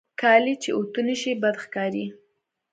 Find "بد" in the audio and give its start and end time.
1.41-1.55